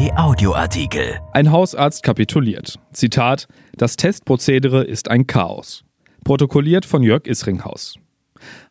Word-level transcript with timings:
RP 0.00 0.12
Audioartikel. 0.16 1.20
Ein 1.32 1.52
Hausarzt 1.52 2.02
kapituliert. 2.02 2.78
Zitat: 2.92 3.48
Das 3.76 3.96
Testprozedere 3.96 4.82
ist 4.82 5.10
ein 5.10 5.26
Chaos. 5.26 5.84
Protokolliert 6.24 6.86
von 6.86 7.02
Jörg 7.02 7.26
Isringhaus. 7.26 7.96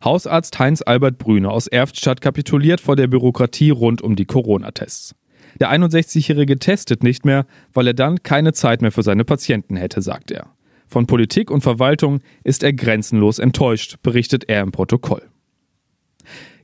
Hausarzt 0.04 0.58
Heinz 0.58 0.82
Albert 0.82 1.18
Brüne 1.18 1.48
aus 1.48 1.68
Erftstadt 1.68 2.20
kapituliert 2.20 2.80
vor 2.80 2.96
der 2.96 3.06
Bürokratie 3.06 3.70
rund 3.70 4.02
um 4.02 4.16
die 4.16 4.24
Corona-Tests. 4.24 5.14
Der 5.60 5.70
61-Jährige 5.70 6.58
testet 6.58 7.04
nicht 7.04 7.24
mehr, 7.24 7.46
weil 7.72 7.86
er 7.86 7.94
dann 7.94 8.24
keine 8.24 8.52
Zeit 8.52 8.82
mehr 8.82 8.92
für 8.92 9.04
seine 9.04 9.24
Patienten 9.24 9.76
hätte, 9.76 10.02
sagt 10.02 10.32
er. 10.32 10.48
Von 10.88 11.06
Politik 11.06 11.52
und 11.52 11.60
Verwaltung 11.60 12.20
ist 12.42 12.64
er 12.64 12.72
grenzenlos 12.72 13.38
enttäuscht, 13.38 13.98
berichtet 14.02 14.48
er 14.48 14.62
im 14.62 14.72
Protokoll. 14.72 15.22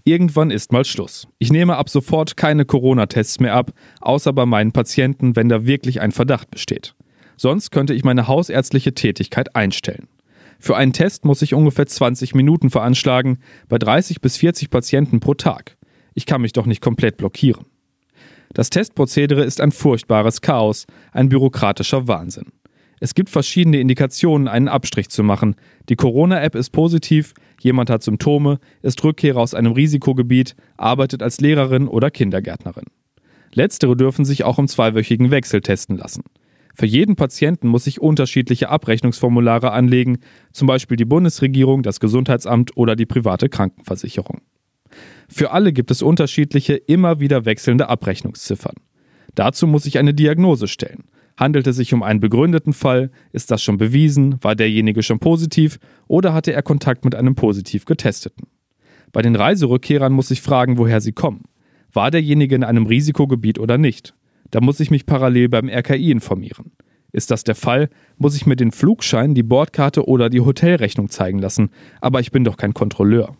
Irgendwann 0.08 0.52
ist 0.52 0.70
mal 0.70 0.84
Schluss. 0.84 1.26
Ich 1.40 1.50
nehme 1.50 1.76
ab 1.76 1.90
sofort 1.90 2.36
keine 2.36 2.64
Corona-Tests 2.64 3.40
mehr 3.40 3.54
ab, 3.54 3.72
außer 4.00 4.32
bei 4.32 4.46
meinen 4.46 4.70
Patienten, 4.70 5.34
wenn 5.34 5.48
da 5.48 5.66
wirklich 5.66 6.00
ein 6.00 6.12
Verdacht 6.12 6.48
besteht. 6.48 6.94
Sonst 7.36 7.72
könnte 7.72 7.92
ich 7.92 8.04
meine 8.04 8.28
hausärztliche 8.28 8.94
Tätigkeit 8.94 9.56
einstellen. 9.56 10.06
Für 10.60 10.76
einen 10.76 10.92
Test 10.92 11.24
muss 11.24 11.42
ich 11.42 11.54
ungefähr 11.54 11.88
20 11.88 12.36
Minuten 12.36 12.70
veranschlagen, 12.70 13.38
bei 13.68 13.78
30 13.78 14.20
bis 14.20 14.36
40 14.36 14.70
Patienten 14.70 15.18
pro 15.18 15.34
Tag. 15.34 15.76
Ich 16.14 16.24
kann 16.24 16.40
mich 16.40 16.52
doch 16.52 16.66
nicht 16.66 16.80
komplett 16.80 17.16
blockieren. 17.16 17.66
Das 18.54 18.70
Testprozedere 18.70 19.42
ist 19.42 19.60
ein 19.60 19.72
furchtbares 19.72 20.40
Chaos, 20.40 20.86
ein 21.10 21.30
bürokratischer 21.30 22.06
Wahnsinn. 22.06 22.52
Es 22.98 23.14
gibt 23.14 23.28
verschiedene 23.28 23.78
Indikationen, 23.78 24.48
einen 24.48 24.68
Abstrich 24.68 25.10
zu 25.10 25.22
machen. 25.22 25.56
Die 25.88 25.96
Corona-App 25.96 26.54
ist 26.54 26.70
positiv, 26.70 27.34
jemand 27.60 27.90
hat 27.90 28.02
Symptome, 28.02 28.58
ist 28.82 29.02
Rückkehrer 29.04 29.40
aus 29.40 29.54
einem 29.54 29.72
Risikogebiet, 29.72 30.56
arbeitet 30.76 31.22
als 31.22 31.40
Lehrerin 31.40 31.88
oder 31.88 32.10
Kindergärtnerin. 32.10 32.86
Letztere 33.52 33.96
dürfen 33.96 34.24
sich 34.24 34.44
auch 34.44 34.58
im 34.58 34.68
zweiwöchigen 34.68 35.30
Wechsel 35.30 35.60
testen 35.60 35.96
lassen. 35.98 36.22
Für 36.74 36.86
jeden 36.86 37.16
Patienten 37.16 37.68
muss 37.68 37.86
ich 37.86 38.02
unterschiedliche 38.02 38.68
Abrechnungsformulare 38.68 39.72
anlegen, 39.72 40.18
zum 40.52 40.66
Beispiel 40.66 40.98
die 40.98 41.06
Bundesregierung, 41.06 41.82
das 41.82 42.00
Gesundheitsamt 42.00 42.76
oder 42.76 42.96
die 42.96 43.06
private 43.06 43.48
Krankenversicherung. 43.48 44.42
Für 45.28 45.52
alle 45.52 45.72
gibt 45.72 45.90
es 45.90 46.02
unterschiedliche, 46.02 46.74
immer 46.74 47.18
wieder 47.18 47.46
wechselnde 47.46 47.88
Abrechnungsziffern. 47.88 48.74
Dazu 49.34 49.66
muss 49.66 49.86
ich 49.86 49.98
eine 49.98 50.14
Diagnose 50.14 50.68
stellen. 50.68 51.04
Handelt 51.36 51.66
es 51.66 51.76
sich 51.76 51.92
um 51.92 52.02
einen 52.02 52.20
begründeten 52.20 52.72
Fall? 52.72 53.10
Ist 53.32 53.50
das 53.50 53.62
schon 53.62 53.76
bewiesen? 53.76 54.36
War 54.42 54.56
derjenige 54.56 55.02
schon 55.02 55.18
positiv? 55.18 55.78
Oder 56.08 56.32
hatte 56.32 56.52
er 56.52 56.62
Kontakt 56.62 57.04
mit 57.04 57.14
einem 57.14 57.34
positiv 57.34 57.84
Getesteten? 57.84 58.46
Bei 59.12 59.22
den 59.22 59.36
Reiserückkehrern 59.36 60.12
muss 60.12 60.30
ich 60.30 60.40
fragen, 60.40 60.78
woher 60.78 61.00
sie 61.00 61.12
kommen. 61.12 61.44
War 61.92 62.10
derjenige 62.10 62.54
in 62.54 62.64
einem 62.64 62.86
Risikogebiet 62.86 63.58
oder 63.58 63.78
nicht? 63.78 64.14
Da 64.50 64.60
muss 64.60 64.80
ich 64.80 64.90
mich 64.90 65.06
parallel 65.06 65.48
beim 65.48 65.68
RKI 65.68 66.10
informieren. 66.10 66.72
Ist 67.12 67.30
das 67.30 67.44
der 67.44 67.54
Fall, 67.54 67.88
muss 68.18 68.36
ich 68.36 68.46
mir 68.46 68.56
den 68.56 68.72
Flugschein, 68.72 69.34
die 69.34 69.42
Bordkarte 69.42 70.06
oder 70.06 70.28
die 70.28 70.40
Hotelrechnung 70.40 71.08
zeigen 71.08 71.38
lassen, 71.38 71.70
aber 72.00 72.20
ich 72.20 72.30
bin 72.30 72.44
doch 72.44 72.56
kein 72.56 72.74
Kontrolleur. 72.74 73.36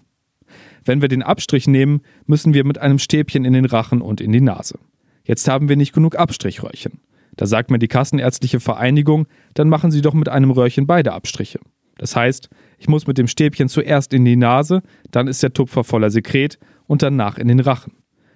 Wenn 0.84 1.02
wir 1.02 1.08
den 1.08 1.22
Abstrich 1.22 1.66
nehmen, 1.66 2.00
müssen 2.26 2.54
wir 2.54 2.64
mit 2.64 2.78
einem 2.78 2.98
Stäbchen 2.98 3.44
in 3.44 3.52
den 3.52 3.64
Rachen 3.64 4.00
und 4.00 4.20
in 4.20 4.32
die 4.32 4.40
Nase. 4.40 4.78
Jetzt 5.24 5.48
haben 5.48 5.68
wir 5.68 5.76
nicht 5.76 5.92
genug 5.92 6.16
Abstrichröhrchen. 6.16 7.00
Da 7.36 7.46
sagt 7.46 7.70
mir 7.70 7.78
die 7.78 7.88
Kassenärztliche 7.88 8.60
Vereinigung, 8.60 9.26
dann 9.54 9.68
machen 9.68 9.90
Sie 9.90 10.02
doch 10.02 10.14
mit 10.14 10.28
einem 10.28 10.50
Röhrchen 10.50 10.86
beide 10.86 11.12
Abstriche. 11.12 11.60
Das 11.98 12.16
heißt, 12.16 12.48
ich 12.78 12.88
muss 12.88 13.06
mit 13.06 13.18
dem 13.18 13.26
Stäbchen 13.26 13.68
zuerst 13.68 14.12
in 14.12 14.24
die 14.24 14.36
Nase, 14.36 14.82
dann 15.10 15.28
ist 15.28 15.42
der 15.42 15.52
Tupfer 15.52 15.84
voller 15.84 16.10
Sekret 16.10 16.58
und 16.86 17.02
danach 17.02 17.38
in 17.38 17.48
den 17.48 17.60
Rachen. 17.60 17.92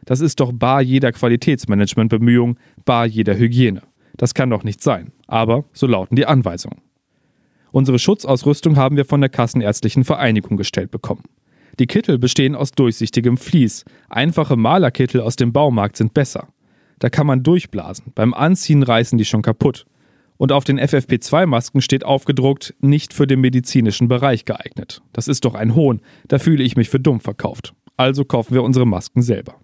Das 0.06 0.20
ist 0.20 0.40
doch 0.40 0.52
bar 0.52 0.80
jeder 0.80 1.12
Qualitätsmanagementbemühung, 1.12 2.58
bar 2.84 3.06
jeder 3.06 3.36
Hygiene. 3.36 3.82
Das 4.16 4.34
kann 4.34 4.50
doch 4.50 4.64
nicht 4.64 4.82
sein. 4.82 5.12
Aber 5.26 5.64
so 5.72 5.86
lauten 5.86 6.16
die 6.16 6.26
Anweisungen. 6.26 6.80
Unsere 7.72 7.98
Schutzausrüstung 7.98 8.76
haben 8.76 8.96
wir 8.96 9.04
von 9.04 9.20
der 9.20 9.30
Kassenärztlichen 9.30 10.04
Vereinigung 10.04 10.56
gestellt 10.56 10.90
bekommen. 10.90 11.22
Die 11.78 11.86
Kittel 11.86 12.18
bestehen 12.18 12.56
aus 12.56 12.72
durchsichtigem 12.72 13.36
Vlies. 13.36 13.84
Einfache 14.08 14.56
Malerkittel 14.56 15.20
aus 15.20 15.36
dem 15.36 15.52
Baumarkt 15.52 15.96
sind 15.96 16.12
besser. 16.12 16.48
Da 17.00 17.10
kann 17.10 17.26
man 17.26 17.42
durchblasen. 17.42 18.12
Beim 18.14 18.32
Anziehen 18.32 18.84
reißen 18.84 19.18
die 19.18 19.24
schon 19.24 19.42
kaputt. 19.42 19.86
Und 20.36 20.52
auf 20.52 20.64
den 20.64 20.78
FFP2-Masken 20.78 21.82
steht 21.82 22.04
aufgedruckt, 22.04 22.74
nicht 22.80 23.12
für 23.12 23.26
den 23.26 23.40
medizinischen 23.40 24.08
Bereich 24.08 24.44
geeignet. 24.44 25.02
Das 25.12 25.28
ist 25.28 25.44
doch 25.44 25.54
ein 25.54 25.74
Hohn. 25.74 26.00
Da 26.28 26.38
fühle 26.38 26.62
ich 26.62 26.76
mich 26.76 26.88
für 26.88 27.00
dumm 27.00 27.20
verkauft. 27.20 27.74
Also 27.96 28.24
kaufen 28.24 28.54
wir 28.54 28.62
unsere 28.62 28.86
Masken 28.86 29.20
selber. 29.20 29.56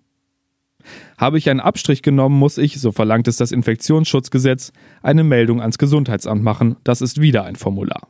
Habe 1.16 1.38
ich 1.38 1.48
einen 1.48 1.60
Abstrich 1.60 2.02
genommen, 2.02 2.38
muss 2.38 2.58
ich, 2.58 2.80
so 2.80 2.92
verlangt 2.92 3.28
es 3.28 3.36
das 3.36 3.52
Infektionsschutzgesetz, 3.52 4.72
eine 5.02 5.24
Meldung 5.24 5.60
ans 5.60 5.78
Gesundheitsamt 5.78 6.42
machen. 6.42 6.76
Das 6.84 7.00
ist 7.00 7.20
wieder 7.20 7.44
ein 7.44 7.56
Formular. 7.56 8.08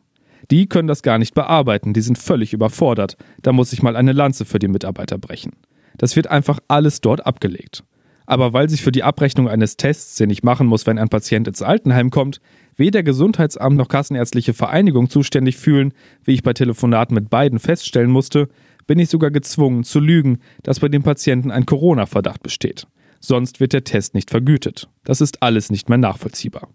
Die 0.50 0.68
können 0.68 0.88
das 0.88 1.02
gar 1.02 1.18
nicht 1.18 1.34
bearbeiten, 1.34 1.92
die 1.92 2.00
sind 2.00 2.18
völlig 2.18 2.52
überfordert. 2.52 3.16
Da 3.42 3.52
muss 3.52 3.72
ich 3.72 3.82
mal 3.82 3.96
eine 3.96 4.12
Lanze 4.12 4.44
für 4.44 4.58
die 4.58 4.68
Mitarbeiter 4.68 5.18
brechen. 5.18 5.52
Das 5.96 6.14
wird 6.14 6.28
einfach 6.28 6.60
alles 6.68 7.00
dort 7.00 7.26
abgelegt. 7.26 7.84
Aber 8.26 8.52
weil 8.52 8.68
sich 8.68 8.82
für 8.82 8.92
die 8.92 9.04
Abrechnung 9.04 9.48
eines 9.48 9.76
Tests, 9.76 10.16
den 10.16 10.30
ich 10.30 10.42
machen 10.42 10.66
muss, 10.66 10.86
wenn 10.86 10.98
ein 10.98 11.08
Patient 11.08 11.46
ins 11.48 11.62
Altenheim 11.62 12.10
kommt, 12.10 12.40
weder 12.74 13.02
Gesundheitsamt 13.02 13.76
noch 13.76 13.88
Kassenärztliche 13.88 14.52
Vereinigung 14.52 15.08
zuständig 15.08 15.56
fühlen, 15.56 15.94
wie 16.24 16.34
ich 16.34 16.42
bei 16.42 16.52
Telefonaten 16.52 17.14
mit 17.14 17.30
beiden 17.30 17.58
feststellen 17.58 18.10
musste, 18.10 18.48
bin 18.86 18.98
ich 18.98 19.08
sogar 19.08 19.30
gezwungen 19.30 19.84
zu 19.84 20.00
lügen, 20.00 20.38
dass 20.62 20.80
bei 20.80 20.88
dem 20.88 21.02
Patienten 21.02 21.50
ein 21.50 21.66
Corona-Verdacht 21.66 22.42
besteht. 22.42 22.86
Sonst 23.20 23.60
wird 23.60 23.72
der 23.72 23.84
Test 23.84 24.14
nicht 24.14 24.30
vergütet. 24.30 24.88
Das 25.04 25.20
ist 25.20 25.42
alles 25.42 25.70
nicht 25.70 25.88
mehr 25.88 25.98
nachvollziehbar. 25.98 26.68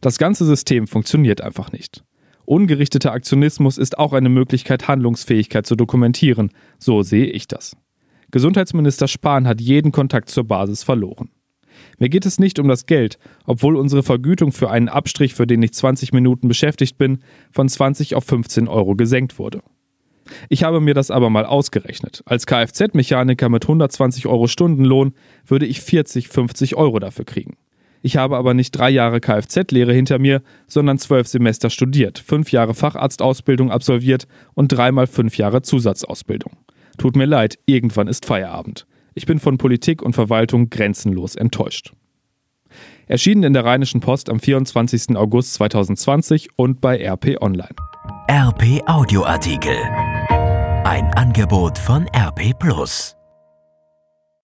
Das 0.00 0.18
ganze 0.18 0.44
System 0.44 0.86
funktioniert 0.86 1.40
einfach 1.40 1.72
nicht. 1.72 2.02
Ungerichteter 2.46 3.12
Aktionismus 3.12 3.78
ist 3.78 3.98
auch 3.98 4.12
eine 4.12 4.28
Möglichkeit, 4.28 4.88
Handlungsfähigkeit 4.88 5.66
zu 5.66 5.76
dokumentieren. 5.76 6.50
So 6.78 7.02
sehe 7.02 7.26
ich 7.26 7.46
das. 7.46 7.76
Gesundheitsminister 8.30 9.08
Spahn 9.08 9.46
hat 9.46 9.60
jeden 9.60 9.92
Kontakt 9.92 10.30
zur 10.30 10.44
Basis 10.44 10.82
verloren. 10.82 11.30
Mir 11.98 12.08
geht 12.08 12.26
es 12.26 12.38
nicht 12.38 12.58
um 12.58 12.68
das 12.68 12.86
Geld, 12.86 13.18
obwohl 13.44 13.76
unsere 13.76 14.02
Vergütung 14.02 14.52
für 14.52 14.70
einen 14.70 14.88
Abstrich, 14.88 15.34
für 15.34 15.46
den 15.46 15.62
ich 15.62 15.72
20 15.72 16.12
Minuten 16.12 16.48
beschäftigt 16.48 16.98
bin, 16.98 17.20
von 17.50 17.68
20 17.68 18.14
auf 18.14 18.24
15 18.24 18.68
Euro 18.68 18.94
gesenkt 18.94 19.38
wurde. 19.38 19.62
Ich 20.48 20.62
habe 20.62 20.80
mir 20.80 20.94
das 20.94 21.10
aber 21.10 21.30
mal 21.30 21.44
ausgerechnet. 21.44 22.22
Als 22.26 22.46
Kfz-Mechaniker 22.46 23.48
mit 23.48 23.64
120 23.64 24.26
Euro 24.26 24.46
Stundenlohn 24.46 25.12
würde 25.46 25.66
ich 25.66 25.80
40, 25.80 26.28
50 26.28 26.76
Euro 26.76 26.98
dafür 26.98 27.24
kriegen. 27.24 27.56
Ich 28.02 28.16
habe 28.16 28.36
aber 28.36 28.54
nicht 28.54 28.70
drei 28.72 28.88
Jahre 28.88 29.20
Kfz-Lehre 29.20 29.92
hinter 29.92 30.18
mir, 30.18 30.42
sondern 30.66 30.98
zwölf 30.98 31.28
Semester 31.28 31.68
studiert, 31.68 32.18
fünf 32.18 32.50
Jahre 32.50 32.74
Facharztausbildung 32.74 33.70
absolviert 33.70 34.26
und 34.54 34.68
dreimal 34.68 35.06
fünf 35.06 35.36
Jahre 35.36 35.62
Zusatzausbildung. 35.62 36.52
Tut 37.00 37.16
mir 37.16 37.24
leid, 37.24 37.58
irgendwann 37.64 38.08
ist 38.08 38.26
Feierabend. 38.26 38.86
Ich 39.14 39.24
bin 39.24 39.38
von 39.38 39.56
Politik 39.56 40.02
und 40.02 40.12
Verwaltung 40.12 40.68
grenzenlos 40.68 41.34
enttäuscht. 41.34 41.94
Erschienen 43.06 43.42
in 43.42 43.54
der 43.54 43.64
Rheinischen 43.64 44.00
Post 44.00 44.28
am 44.28 44.38
24. 44.38 45.16
August 45.16 45.54
2020 45.54 46.50
und 46.56 46.82
bei 46.82 47.02
RP 47.02 47.40
Online. 47.40 47.74
RP 48.30 48.86
Audioartikel. 48.86 49.78
Ein 50.84 51.10
Angebot 51.14 51.78
von 51.78 52.06
RP 52.14 52.52
Plus. 52.58 53.16